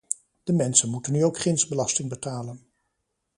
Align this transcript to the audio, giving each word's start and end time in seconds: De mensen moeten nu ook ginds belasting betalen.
De 0.43 0.53
mensen 0.53 0.89
moeten 0.89 1.13
nu 1.13 1.23
ook 1.23 1.37
ginds 1.37 1.67
belasting 1.67 2.09
betalen. 2.09 2.67